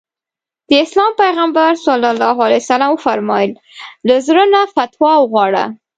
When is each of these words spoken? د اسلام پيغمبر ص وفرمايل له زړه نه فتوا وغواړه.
د 0.69 0.71
اسلام 0.85 1.11
پيغمبر 1.21 1.71
ص 1.83 1.85
وفرمايل 2.93 3.51
له 4.07 4.15
زړه 4.27 4.43
نه 4.53 4.61
فتوا 4.75 5.13
وغواړه. 5.19 5.65